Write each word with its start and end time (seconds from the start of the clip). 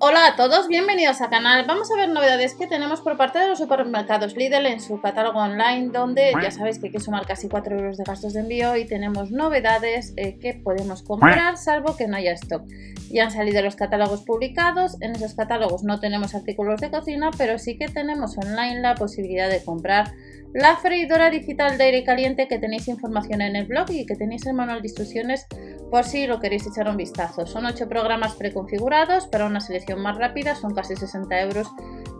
Hola 0.00 0.26
a 0.26 0.34
todos, 0.34 0.66
bienvenidos 0.66 1.20
al 1.20 1.30
canal. 1.30 1.64
Vamos 1.64 1.88
a 1.92 1.96
ver 1.96 2.08
novedades 2.08 2.56
que 2.56 2.66
tenemos 2.66 3.00
por 3.00 3.16
parte 3.16 3.38
de 3.38 3.48
los 3.48 3.58
supermercados 3.58 4.36
Lidl 4.36 4.66
en 4.66 4.80
su 4.80 5.00
catálogo 5.00 5.38
online, 5.38 5.90
donde 5.92 6.32
ya 6.42 6.50
sabéis 6.50 6.80
que 6.80 6.86
hay 6.86 6.92
que 6.92 6.98
sumar 6.98 7.24
casi 7.26 7.48
4 7.48 7.76
euros 7.78 7.96
de 7.96 8.02
gastos 8.02 8.32
de 8.32 8.40
envío 8.40 8.74
y 8.74 8.86
tenemos 8.86 9.30
novedades 9.30 10.14
eh, 10.16 10.36
que 10.40 10.54
podemos 10.54 11.04
comprar, 11.04 11.56
salvo 11.58 11.96
que 11.96 12.08
no 12.08 12.16
haya 12.16 12.32
stock. 12.32 12.64
Ya 13.08 13.22
han 13.22 13.30
salido 13.30 13.62
los 13.62 13.76
catálogos 13.76 14.24
publicados, 14.24 15.00
en 15.00 15.12
esos 15.12 15.34
catálogos 15.34 15.84
no 15.84 16.00
tenemos 16.00 16.34
artículos 16.34 16.80
de 16.80 16.90
cocina, 16.90 17.30
pero 17.38 17.56
sí 17.60 17.78
que 17.78 17.86
tenemos 17.86 18.36
online 18.36 18.80
la 18.80 18.96
posibilidad 18.96 19.48
de 19.48 19.62
comprar 19.64 20.12
la 20.54 20.76
freidora 20.76 21.30
digital 21.30 21.78
de 21.78 21.84
aire 21.84 22.04
caliente 22.04 22.48
que 22.48 22.58
tenéis 22.58 22.88
información 22.88 23.42
en 23.42 23.54
el 23.54 23.66
blog 23.66 23.92
y 23.92 24.06
que 24.06 24.16
tenéis 24.16 24.44
el 24.46 24.54
manual 24.54 24.82
de 24.82 24.88
instrucciones 24.88 25.46
por 25.90 26.04
si 26.04 26.26
lo 26.26 26.40
queréis 26.40 26.66
echar 26.66 26.88
un 26.88 26.96
vistazo. 26.96 27.46
Son 27.46 27.66
8 27.66 27.88
programas 27.88 28.34
preconfigurados 28.34 29.26
para 29.26 29.46
una 29.46 29.60
selección 29.60 30.00
más 30.00 30.16
rápida, 30.16 30.54
son 30.54 30.74
casi 30.74 30.96
60 30.96 31.40
euros 31.40 31.68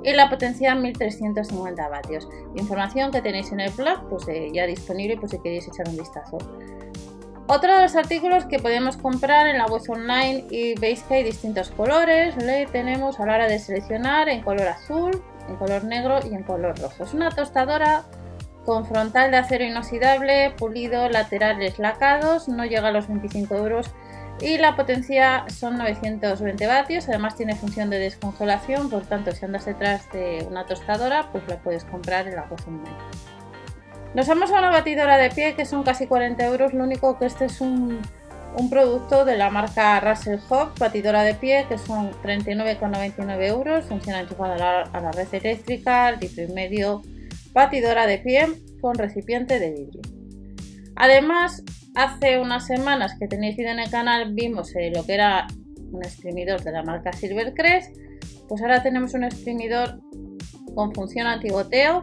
y 0.02 0.12
la 0.12 0.30
potencia 0.30 0.74
1350 0.74 1.88
vatios. 1.88 2.28
Información 2.56 3.10
que 3.10 3.22
tenéis 3.22 3.52
en 3.52 3.60
el 3.60 3.72
blog, 3.72 4.08
pues 4.08 4.26
eh, 4.28 4.48
ya 4.52 4.66
disponible 4.66 5.16
por 5.16 5.28
si 5.28 5.38
queréis 5.40 5.68
echar 5.68 5.88
un 5.88 5.96
vistazo. 5.96 6.38
Otro 7.50 7.74
de 7.74 7.82
los 7.82 7.96
artículos 7.96 8.44
que 8.44 8.58
podemos 8.58 8.98
comprar 8.98 9.46
en 9.46 9.56
la 9.56 9.66
web 9.66 9.80
online 9.88 10.44
y 10.50 10.78
veis 10.78 11.02
que 11.04 11.14
hay 11.14 11.24
distintos 11.24 11.70
colores, 11.70 12.36
le 12.36 12.66
tenemos 12.66 13.18
a 13.18 13.24
la 13.24 13.34
hora 13.34 13.48
de 13.48 13.58
seleccionar 13.58 14.28
en 14.28 14.42
color 14.42 14.68
azul, 14.68 15.22
en 15.48 15.56
color 15.56 15.84
negro 15.84 16.18
y 16.30 16.34
en 16.34 16.42
color 16.42 16.78
rojo. 16.78 17.04
Es 17.04 17.14
una 17.14 17.30
tostadora 17.30 18.04
con 18.68 18.84
frontal 18.84 19.30
de 19.30 19.38
acero 19.38 19.64
inoxidable, 19.64 20.50
pulido, 20.50 21.08
laterales 21.08 21.78
lacados, 21.78 22.48
no 22.48 22.66
llega 22.66 22.88
a 22.88 22.92
los 22.92 23.08
25 23.08 23.54
euros 23.54 23.90
y 24.42 24.58
la 24.58 24.76
potencia 24.76 25.46
son 25.48 25.78
920 25.78 26.66
vatios, 26.66 27.08
además 27.08 27.34
tiene 27.34 27.56
función 27.56 27.88
de 27.88 27.98
descongelación, 27.98 28.90
por 28.90 29.06
tanto 29.06 29.32
si 29.32 29.46
andas 29.46 29.64
detrás 29.64 30.12
de 30.12 30.46
una 30.50 30.66
tostadora 30.66 31.30
pues 31.32 31.48
la 31.48 31.56
puedes 31.56 31.86
comprar 31.86 32.28
en 32.28 32.36
la 32.36 32.42
online. 32.42 32.94
Nos 34.12 34.28
vamos 34.28 34.50
a 34.50 34.58
una 34.58 34.68
batidora 34.68 35.16
de 35.16 35.30
pie 35.30 35.54
que 35.54 35.64
son 35.64 35.82
casi 35.82 36.06
40 36.06 36.44
euros, 36.44 36.74
lo 36.74 36.84
único 36.84 37.18
que 37.18 37.24
este 37.24 37.46
es 37.46 37.62
un, 37.62 38.02
producto 38.68 39.24
de 39.24 39.38
la 39.38 39.48
marca 39.48 39.98
Russell 40.00 40.40
Hobbs, 40.46 40.78
batidora 40.78 41.22
de 41.22 41.32
pie 41.32 41.64
que 41.70 41.78
son 41.78 42.10
39,99 42.22 43.46
euros, 43.46 43.86
funciona 43.86 44.20
enchufada 44.20 44.56
a 44.56 44.58
la, 44.58 44.82
a 44.82 45.00
la 45.00 45.12
red 45.12 45.28
eléctrica, 45.32 46.12
litro 46.12 46.44
y 46.44 46.48
medio 46.48 47.00
batidora 47.52 48.06
de 48.06 48.18
pie 48.18 48.46
con 48.80 48.94
recipiente 48.94 49.58
de 49.58 49.70
vidrio. 49.70 50.02
Además, 50.96 51.62
hace 51.94 52.38
unas 52.38 52.66
semanas 52.66 53.16
que 53.18 53.28
tenéis 53.28 53.56
vídeo 53.56 53.72
en 53.72 53.80
el 53.80 53.90
canal 53.90 54.34
vimos 54.34 54.74
eh, 54.76 54.90
lo 54.94 55.04
que 55.04 55.14
era 55.14 55.46
un 55.92 56.04
exprimidor 56.04 56.62
de 56.62 56.72
la 56.72 56.82
marca 56.82 57.12
Silvercrest, 57.12 57.96
pues 58.48 58.62
ahora 58.62 58.82
tenemos 58.82 59.14
un 59.14 59.24
exprimidor 59.24 60.00
con 60.74 60.92
función 60.94 61.26
antigoteo 61.26 62.02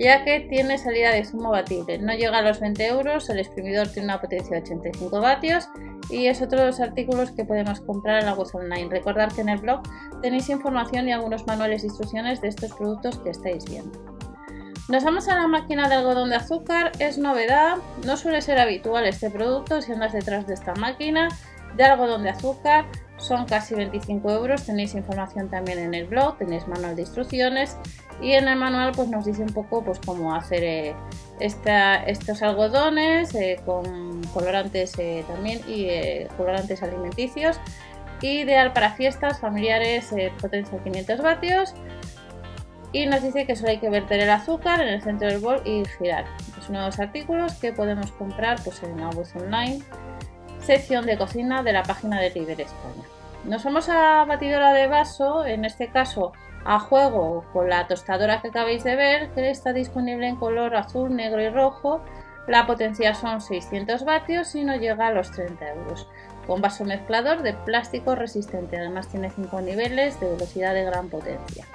ya 0.00 0.24
que 0.24 0.40
tiene 0.40 0.78
salida 0.78 1.10
de 1.10 1.24
zumo 1.24 1.50
batible. 1.50 1.98
No 1.98 2.14
llega 2.14 2.38
a 2.38 2.42
los 2.42 2.60
20 2.60 2.86
euros, 2.86 3.28
el 3.30 3.38
exprimidor 3.38 3.88
tiene 3.88 4.04
una 4.04 4.20
potencia 4.20 4.56
de 4.56 4.62
85 4.62 5.20
vatios 5.20 5.68
y 6.10 6.26
es 6.26 6.40
otro 6.40 6.60
de 6.60 6.66
los 6.66 6.80
artículos 6.80 7.32
que 7.32 7.44
podemos 7.44 7.80
comprar 7.80 8.20
en 8.20 8.26
la 8.26 8.34
web 8.34 8.48
online. 8.52 8.88
Recordad 8.90 9.32
que 9.32 9.40
en 9.40 9.48
el 9.48 9.58
blog 9.58 9.82
tenéis 10.22 10.48
información 10.48 11.08
y 11.08 11.12
algunos 11.12 11.46
manuales 11.46 11.82
de 11.82 11.88
instrucciones 11.88 12.40
de 12.40 12.48
estos 12.48 12.72
productos 12.74 13.18
que 13.18 13.30
estáis 13.30 13.64
viendo. 13.64 14.17
Nos 14.88 15.04
vamos 15.04 15.28
a 15.28 15.34
la 15.34 15.46
máquina 15.46 15.86
de 15.86 15.96
algodón 15.96 16.30
de 16.30 16.36
azúcar, 16.36 16.92
es 16.98 17.18
novedad, 17.18 17.76
no 18.06 18.16
suele 18.16 18.40
ser 18.40 18.58
habitual 18.58 19.04
este 19.04 19.30
producto 19.30 19.82
si 19.82 19.92
andas 19.92 20.14
detrás 20.14 20.46
de 20.46 20.54
esta 20.54 20.74
máquina 20.74 21.28
de 21.76 21.84
algodón 21.84 22.22
de 22.22 22.30
azúcar, 22.30 22.86
son 23.18 23.44
casi 23.44 23.74
25 23.74 24.30
euros, 24.30 24.64
tenéis 24.64 24.94
información 24.94 25.50
también 25.50 25.78
en 25.78 25.92
el 25.92 26.06
blog, 26.06 26.38
tenéis 26.38 26.66
manual 26.66 26.96
de 26.96 27.02
instrucciones. 27.02 27.76
Y 28.22 28.32
en 28.32 28.48
el 28.48 28.56
manual 28.56 28.92
pues 28.96 29.08
nos 29.08 29.26
dice 29.26 29.42
un 29.42 29.52
poco 29.52 29.84
pues 29.84 30.00
cómo 30.04 30.34
hacer 30.34 30.64
eh, 30.64 30.96
estos 31.38 32.42
algodones 32.42 33.34
eh, 33.34 33.60
con 33.66 34.22
colorantes 34.32 34.98
eh, 34.98 35.22
también 35.28 35.60
y 35.68 35.88
colorantes 36.38 36.82
alimenticios, 36.82 37.60
ideal 38.22 38.72
para 38.72 38.94
fiestas 38.94 39.38
familiares, 39.38 40.12
potencia 40.40 40.82
500 40.82 41.20
vatios 41.20 41.74
y 42.92 43.06
nos 43.06 43.22
dice 43.22 43.46
que 43.46 43.56
solo 43.56 43.70
hay 43.70 43.78
que 43.78 43.90
verter 43.90 44.20
el 44.20 44.30
azúcar 44.30 44.80
en 44.80 44.88
el 44.88 45.02
centro 45.02 45.28
del 45.28 45.40
bol 45.40 45.60
y 45.64 45.84
girar. 45.98 46.24
Es 46.58 46.68
uno 46.68 46.80
de 46.80 46.86
los 46.86 46.98
artículos 46.98 47.54
que 47.54 47.72
podemos 47.72 48.12
comprar 48.12 48.62
pues, 48.64 48.82
en 48.82 48.98
web 48.98 49.26
online, 49.34 49.80
sección 50.60 51.06
de 51.06 51.18
cocina 51.18 51.62
de 51.62 51.72
la 51.72 51.82
página 51.82 52.20
de 52.20 52.30
Líder 52.30 52.62
España. 52.62 53.04
Nos 53.44 53.64
vamos 53.64 53.88
a 53.88 54.24
batidora 54.24 54.72
de 54.72 54.86
vaso, 54.86 55.46
en 55.46 55.64
este 55.64 55.88
caso 55.88 56.32
a 56.64 56.80
juego 56.80 57.44
con 57.52 57.68
la 57.68 57.86
tostadora 57.86 58.42
que 58.42 58.48
acabáis 58.48 58.84
de 58.84 58.96
ver, 58.96 59.30
que 59.30 59.50
está 59.50 59.72
disponible 59.72 60.26
en 60.26 60.36
color 60.36 60.74
azul, 60.76 61.14
negro 61.14 61.40
y 61.40 61.48
rojo. 61.48 62.02
La 62.46 62.66
potencia 62.66 63.14
son 63.14 63.40
600 63.40 64.04
vatios 64.04 64.54
y 64.54 64.64
no 64.64 64.76
llega 64.76 65.06
a 65.06 65.12
los 65.12 65.30
30 65.30 65.68
euros. 65.68 66.08
Con 66.46 66.60
vaso 66.60 66.84
mezclador 66.84 67.42
de 67.42 67.52
plástico 67.52 68.14
resistente, 68.14 68.78
además 68.78 69.08
tiene 69.08 69.30
5 69.30 69.60
niveles 69.60 70.18
de 70.18 70.30
velocidad 70.30 70.74
de 70.74 70.84
gran 70.84 71.08
potencia. 71.08 71.66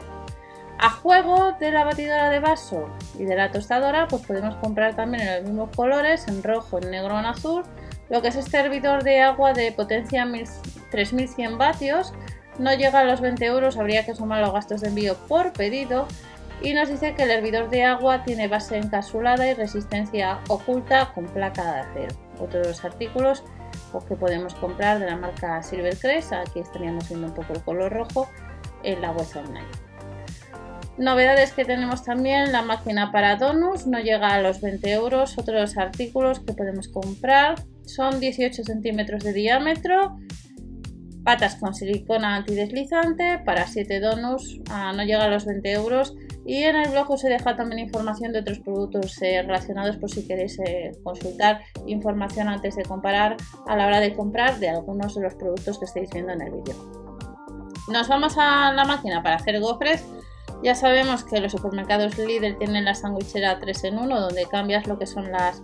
A 0.83 0.89
juego 0.89 1.53
de 1.61 1.71
la 1.71 1.85
batidora 1.85 2.29
de 2.29 2.41
vaso 2.41 2.89
y 3.17 3.23
de 3.23 3.38
la 3.38 3.49
tostadora, 3.51 4.05
pues 4.09 4.25
podemos 4.25 4.55
comprar 4.55 4.97
también 4.97 5.25
en 5.25 5.35
los 5.35 5.44
mismos 5.44 5.69
colores, 5.73 6.27
en 6.27 6.44
rojo, 6.44 6.77
en 6.77 6.91
negro 6.91 7.17
en 7.17 7.25
azul, 7.25 7.63
lo 8.09 8.21
que 8.21 8.27
es 8.27 8.35
este 8.35 8.57
hervidor 8.57 9.01
de 9.01 9.22
agua 9.22 9.53
de 9.53 9.72
potencia 9.72 10.27
3100 10.91 11.57
vatios. 11.57 12.13
No 12.59 12.73
llega 12.73 12.99
a 12.99 13.05
los 13.05 13.22
20 13.22 13.45
euros, 13.45 13.77
habría 13.77 14.05
que 14.05 14.13
sumar 14.13 14.41
los 14.41 14.51
gastos 14.51 14.81
de 14.81 14.89
envío 14.89 15.16
por 15.29 15.53
pedido. 15.53 16.05
Y 16.61 16.73
nos 16.73 16.89
dice 16.89 17.16
que 17.16 17.23
el 17.23 17.31
hervidor 17.31 17.69
de 17.69 17.85
agua 17.85 18.25
tiene 18.25 18.49
base 18.49 18.77
encapsulada 18.77 19.47
y 19.47 19.53
resistencia 19.53 20.41
oculta 20.49 21.13
con 21.16 21.27
placa 21.27 21.63
de 21.63 21.79
acero. 21.79 22.16
Otro 22.39 22.59
de 22.59 22.67
los 22.67 22.83
artículos 22.83 23.45
pues, 23.93 24.03
que 24.03 24.17
podemos 24.17 24.53
comprar 24.55 24.99
de 24.99 25.05
la 25.05 25.16
marca 25.16 25.63
Silvercrest, 25.63 26.33
aquí 26.33 26.59
estaríamos 26.59 27.07
viendo 27.07 27.27
un 27.27 27.33
poco 27.33 27.53
el 27.53 27.63
color 27.63 27.93
rojo, 27.93 28.27
en 28.83 29.01
la 29.01 29.11
web 29.11 29.27
online. 29.33 29.92
Novedades 30.97 31.53
que 31.53 31.65
tenemos 31.65 32.03
también, 32.03 32.51
la 32.51 32.61
máquina 32.61 33.11
para 33.11 33.35
donuts 33.35 33.87
no 33.87 33.99
llega 33.99 34.27
a 34.29 34.41
los 34.41 34.61
20 34.61 34.91
euros. 34.91 35.37
Otros 35.39 35.75
artículos 35.77 36.39
que 36.39 36.53
podemos 36.53 36.87
comprar 36.87 37.55
son 37.83 38.19
18 38.19 38.63
centímetros 38.63 39.23
de 39.23 39.33
diámetro, 39.33 40.17
patas 41.23 41.55
con 41.55 41.73
silicona 41.73 42.35
antideslizante 42.35 43.39
para 43.39 43.65
7 43.65 43.99
donuts, 43.99 44.59
ah, 44.69 44.93
no 44.95 45.03
llega 45.03 45.23
a 45.23 45.29
los 45.29 45.45
20 45.45 45.71
euros. 45.71 46.15
Y 46.45 46.63
en 46.63 46.75
el 46.75 46.91
blog 46.91 47.09
os 47.09 47.23
he 47.23 47.29
dejado 47.29 47.55
también 47.55 47.79
información 47.79 48.33
de 48.33 48.39
otros 48.39 48.59
productos 48.59 49.19
eh, 49.21 49.41
relacionados 49.41 49.97
por 49.97 50.11
si 50.11 50.27
queréis 50.27 50.59
eh, 50.59 50.91
consultar 51.01 51.61
información 51.87 52.49
antes 52.49 52.75
de 52.75 52.83
comparar 52.83 53.37
a 53.65 53.75
la 53.77 53.87
hora 53.87 53.99
de 53.99 54.13
comprar 54.13 54.59
de 54.59 54.69
algunos 54.69 55.15
de 55.15 55.21
los 55.21 55.35
productos 55.35 55.79
que 55.79 55.85
estáis 55.85 56.09
viendo 56.11 56.33
en 56.33 56.41
el 56.41 56.51
vídeo. 56.51 56.75
Nos 57.87 58.07
vamos 58.07 58.35
a 58.37 58.73
la 58.73 58.85
máquina 58.85 59.23
para 59.23 59.37
hacer 59.37 59.59
gofres 59.59 60.05
ya 60.63 60.75
sabemos 60.75 61.24
que 61.25 61.40
los 61.41 61.51
supermercados 61.51 62.18
Lidl 62.18 62.57
tienen 62.57 62.85
la 62.85 62.96
sandwichera 62.96 63.59
3 63.59 63.84
en 63.84 64.00
1 64.00 64.22
donde 64.22 64.46
cambias 64.46 64.88
lo 64.88 64.97
que 64.97 65.06
son 65.06 65.31
las, 65.31 65.62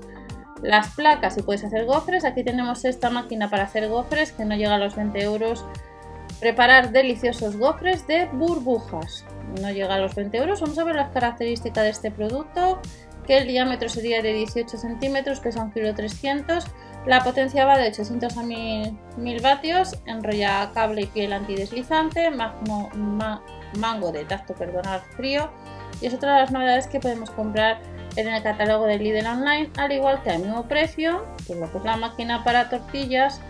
las 0.62 0.90
placas 0.96 1.38
y 1.38 1.42
puedes 1.42 1.64
hacer 1.64 1.86
gofres. 1.86 2.26
Aquí 2.26 2.44
tenemos 2.44 2.84
esta 2.84 3.10
máquina 3.10 3.50
para 3.50 3.64
hacer 3.64 3.88
gofres 3.88 4.34
que 4.34 4.46
no 4.46 4.56
llega 4.56 4.76
a 4.76 4.78
los 4.78 4.96
20 4.96 5.22
euros. 5.22 5.66
Preparar 6.40 6.92
deliciosos 6.92 7.58
gofres 7.58 8.06
de 8.08 8.26
burbujas. 8.26 9.26
No 9.62 9.72
llega 9.72 9.96
a 9.96 10.00
los 10.00 10.16
20 10.16 10.38
euros. 10.38 10.62
Vamos 10.62 10.78
a 10.78 10.84
ver 10.84 10.96
las 10.96 11.12
características 11.12 11.84
de 11.84 11.90
este 11.90 12.12
producto. 12.12 12.82
Que 13.26 13.38
el 13.38 13.48
diámetro 13.48 13.90
sería 13.90 14.22
de 14.22 14.34
18 14.34 14.78
centímetros, 14.78 15.40
que 15.40 15.52
son 15.52 15.72
300 15.72 16.66
kg. 16.66 16.72
La 17.10 17.24
potencia 17.24 17.66
va 17.66 17.76
de 17.76 17.88
800 17.88 18.38
a 18.38 18.44
1000, 18.44 19.42
vatios. 19.42 20.00
Enrolla 20.06 20.70
cable 20.76 21.02
y 21.02 21.06
piel 21.08 21.34
antideslizante. 21.34 22.30
Magno, 22.30 22.88
mango 23.80 24.12
de 24.12 24.26
tacto 24.26 24.54
perdonar 24.54 25.02
frío 25.18 25.50
y 26.02 26.06
es 26.06 26.14
otra 26.14 26.36
de 26.36 26.42
las 26.42 26.52
novedades 26.52 26.86
que 26.86 27.00
podemos 27.00 27.32
comprar 27.32 27.82
en 28.16 28.28
el 28.28 28.44
catálogo 28.44 28.86
de 28.86 29.00
Lidl 29.00 29.26
Online, 29.26 29.72
al 29.78 29.92
igual 29.92 30.22
que 30.22 30.30
al 30.30 30.44
mismo 30.44 30.68
precio, 30.68 31.26
que 31.48 31.56
lo 31.56 31.72
que 31.72 31.80
es 31.80 31.84
la 31.84 31.98
máquina 31.98 32.44
para 32.44 32.70
tortillas, 32.70 33.42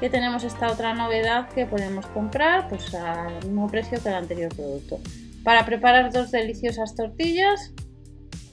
que 0.00 0.08
tenemos 0.08 0.42
esta 0.42 0.72
otra 0.72 0.94
novedad 0.94 1.50
que 1.50 1.66
podemos 1.66 2.06
comprar 2.06 2.66
pues 2.70 2.94
al 2.94 3.34
mismo 3.44 3.68
precio 3.68 4.02
que 4.02 4.08
el 4.08 4.14
anterior 4.14 4.56
producto. 4.56 5.00
Para 5.44 5.66
preparar 5.66 6.10
dos 6.14 6.30
deliciosas 6.30 6.94
tortillas, 6.94 7.74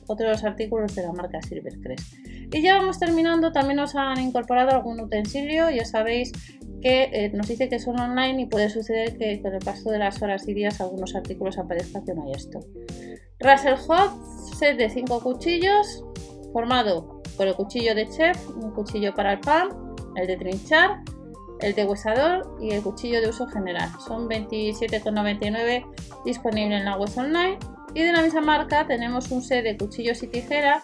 otros 0.07 0.43
artículos 0.43 0.95
de 0.95 1.03
la 1.03 1.13
marca 1.13 1.41
Silvercrest. 1.41 2.13
Y 2.51 2.61
ya 2.61 2.77
vamos 2.77 2.99
terminando, 2.99 3.51
también 3.51 3.77
nos 3.77 3.95
han 3.95 4.19
incorporado 4.19 4.71
algún 4.71 4.99
utensilio, 4.99 5.69
ya 5.69 5.85
sabéis 5.85 6.31
que 6.81 7.09
eh, 7.11 7.31
nos 7.33 7.47
dice 7.47 7.69
que 7.69 7.77
son 7.79 7.99
online 7.99 8.41
y 8.41 8.45
puede 8.45 8.69
suceder 8.69 9.17
que 9.17 9.41
con 9.41 9.53
el 9.53 9.59
paso 9.59 9.91
de 9.91 9.99
las 9.99 10.21
horas 10.21 10.47
y 10.47 10.53
días 10.53 10.79
algunos 10.81 11.15
artículos 11.15 11.57
aparezcan 11.57 12.05
que 12.05 12.13
no 12.13 12.23
hay 12.23 12.31
esto. 12.31 12.59
Russell 13.39 13.75
Hot, 13.87 14.11
set 14.57 14.77
de 14.77 14.89
5 14.89 15.21
cuchillos, 15.21 16.03
formado 16.53 17.21
por 17.37 17.47
el 17.47 17.55
cuchillo 17.55 17.93
de 17.95 18.07
chef, 18.09 18.49
un 18.49 18.71
cuchillo 18.71 19.13
para 19.13 19.33
el 19.33 19.39
pan, 19.39 19.69
el 20.15 20.27
de 20.27 20.37
trinchar, 20.37 21.01
el 21.61 21.75
dehuesador 21.75 22.57
y 22.61 22.71
el 22.71 22.81
cuchillo 22.81 23.21
de 23.21 23.29
uso 23.29 23.47
general. 23.47 23.89
Son 24.05 24.27
27,99 24.27 25.85
disponible 26.25 26.77
en 26.77 26.85
la 26.85 26.97
web 26.97 27.09
online. 27.17 27.57
Y 27.93 28.03
de 28.03 28.13
la 28.13 28.21
misma 28.21 28.41
marca 28.41 28.85
tenemos 28.87 29.31
un 29.31 29.41
set 29.41 29.63
de 29.63 29.77
cuchillos 29.77 30.21
y 30.23 30.27
tijeras 30.27 30.83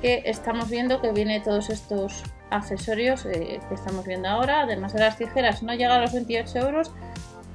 que 0.00 0.22
estamos 0.26 0.70
viendo 0.70 1.00
que 1.00 1.12
viene 1.12 1.40
todos 1.40 1.70
estos 1.70 2.22
accesorios 2.50 3.26
eh, 3.26 3.60
que 3.68 3.74
estamos 3.74 4.06
viendo 4.06 4.28
ahora. 4.28 4.62
Además 4.62 4.92
de 4.92 5.00
las 5.00 5.16
tijeras 5.16 5.62
no 5.62 5.74
llega 5.74 5.96
a 5.96 6.00
los 6.00 6.12
28 6.12 6.58
euros. 6.58 6.92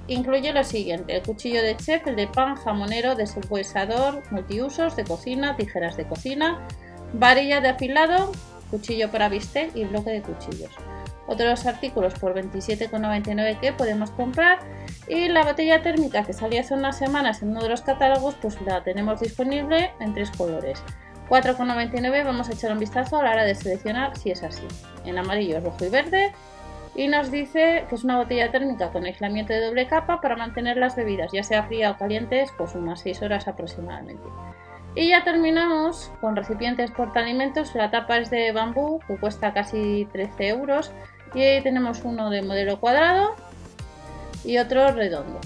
Incluye 0.08 0.52
lo 0.52 0.64
siguiente, 0.66 1.16
el 1.16 1.24
cuchillo 1.24 1.62
de 1.62 1.78
chef, 1.78 2.06
el 2.08 2.18
de 2.18 2.28
pan, 2.28 2.56
jamonero, 2.56 3.16
deshuesador, 3.16 4.22
multiusos, 4.32 4.98
de 4.98 5.06
cocina, 5.06 5.56
tijeras 5.56 5.96
de 5.96 6.06
cocina, 6.06 6.68
varilla 7.14 7.62
de 7.62 7.70
afilado, 7.70 8.34
cuchillo 8.70 9.10
para 9.10 9.30
bistec 9.30 9.74
y 9.76 9.86
bloque 9.86 10.10
de 10.10 10.22
cuchillos. 10.22 10.72
Otros 11.26 11.66
artículos 11.66 12.16
por 12.16 12.36
27,99 12.36 13.62
que 13.62 13.72
podemos 13.72 14.12
comprar 14.12 14.60
y 15.08 15.30
la 15.30 15.46
botella 15.46 15.82
térmica 15.82 16.24
que 16.26 16.34
salió 16.34 16.60
hace 16.60 16.74
unas 16.74 16.98
semanas 16.98 17.42
en 17.42 17.52
uno 17.52 17.62
de 17.62 17.70
los 17.70 17.82
catálogos 17.82 18.36
pues 18.42 18.60
la 18.62 18.84
tenemos 18.84 19.22
disponible 19.22 19.94
en 20.02 20.14
tres 20.14 20.32
colores 20.32 20.84
4,99 21.30 22.26
vamos 22.26 22.50
a 22.50 22.54
echar 22.54 22.72
un 22.72 22.80
vistazo 22.80 23.18
a 23.18 23.24
la 23.24 23.32
hora 23.32 23.44
de 23.44 23.56
seleccionar 23.56 24.18
si 24.18 24.32
es 24.32 24.44
así. 24.44 24.68
En 25.06 25.18
amarillo, 25.18 25.60
rojo 25.60 25.86
y 25.86 25.90
verde. 25.90 26.34
Y 26.96 27.08
nos 27.08 27.32
dice 27.32 27.86
que 27.90 27.96
es 27.96 28.04
una 28.04 28.18
botella 28.18 28.52
térmica 28.52 28.92
con 28.92 29.06
aislamiento 29.06 29.52
de 29.52 29.66
doble 29.66 29.88
capa 29.88 30.22
para 30.22 30.36
mantener 30.36 30.78
las 30.78 30.96
bebidas, 30.96 31.32
ya 31.32 31.44
sea 31.44 31.64
fría 31.64 31.92
o 31.92 31.98
calientes, 31.98 32.52
pues 32.56 32.76
unas 32.76 33.02
6 33.02 33.24
horas 33.24 33.48
aproximadamente. 33.48 34.24
Y 34.96 35.10
ya 35.10 35.24
terminamos 35.24 36.12
con 36.22 36.36
recipientes 36.36 36.92
portaalimentos. 36.92 37.74
La 37.74 37.90
tapa 37.90 38.18
es 38.18 38.30
de 38.30 38.52
bambú, 38.52 39.00
que 39.08 39.18
cuesta 39.18 39.54
casi 39.54 40.08
13 40.12 40.50
euros. 40.50 40.92
Y 41.34 41.42
ahí 41.42 41.64
tenemos 41.64 42.04
uno 42.04 42.30
de 42.30 42.44
modelo 42.44 42.80
cuadrado 42.80 43.36
y 44.44 44.60
otro 44.60 44.92
redondo. 44.92 45.40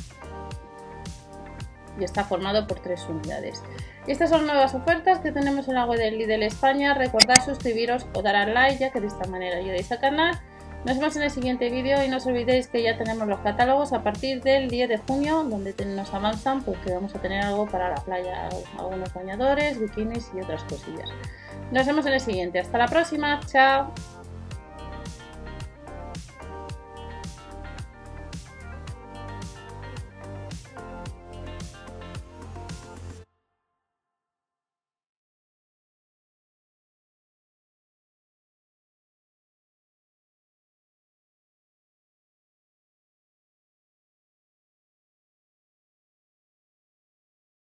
Y 1.98 2.04
está 2.04 2.26
formado 2.26 2.68
por 2.68 2.80
tres 2.80 3.06
unidades. 3.08 3.64
Estas 4.08 4.30
son 4.30 4.48
nuevas 4.48 4.74
ofertas 4.74 5.20
que 5.20 5.34
tenemos 5.34 5.68
en 5.68 5.76
la 5.76 5.86
web 5.86 6.00
de 6.00 6.12
Lidl 6.12 6.44
España. 6.44 6.94
Recordad 6.94 7.44
suscribiros 7.44 8.08
o 8.14 8.22
dar 8.22 8.38
al 8.38 8.54
like 8.54 8.80
ya 8.80 8.92
que 8.92 9.02
de 9.02 9.08
esta 9.08 9.28
manera 9.28 9.58
ayudáis 9.58 9.92
al 9.92 10.00
canal. 10.00 10.40
Nos 10.86 10.98
vemos 10.98 11.18
en 11.18 11.24
el 11.24 11.32
siguiente 11.32 11.70
vídeo 11.70 12.02
y 12.02 12.08
no 12.08 12.18
os 12.18 12.26
olvidéis 12.26 12.68
que 12.68 12.82
ya 12.82 12.98
tenemos 12.98 13.28
los 13.28 13.40
catálogos 13.40 13.92
a 13.92 14.04
partir 14.04 14.42
del 14.42 14.70
10 14.70 14.88
de 14.88 14.98
junio 15.00 15.44
donde 15.44 15.74
nos 15.86 16.14
avanzan 16.14 16.64
porque 16.64 16.94
vamos 16.94 17.14
a 17.16 17.20
tener 17.20 17.44
algo 17.44 17.66
para 17.66 17.90
la 17.90 17.96
playa, 17.98 18.48
algunos 18.78 19.14
bañadores, 19.14 19.78
bikinis 19.80 20.32
y 20.34 20.40
otras 20.40 20.64
cosillas. 20.64 21.10
Nos 21.72 21.86
vemos 21.86 22.06
en 22.06 22.14
el 22.14 22.22
siguiente. 22.22 22.60
Hasta 22.60 22.78
la 22.78 22.88
próxima. 22.88 23.42
Chao. 23.48 23.92